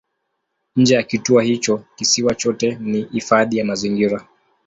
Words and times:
Nje 0.75 0.95
ya 0.95 1.03
kituo 1.03 1.39
hicho 1.39 1.83
kisiwa 1.95 2.35
chote 2.35 2.75
ni 2.81 3.01
hifadhi 3.01 3.57
ya 3.57 3.65
mazingira. 3.65 4.27